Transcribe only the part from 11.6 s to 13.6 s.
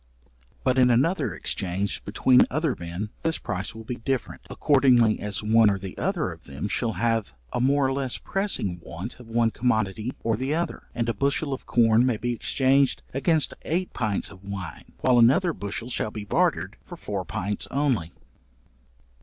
corn may be exchanged against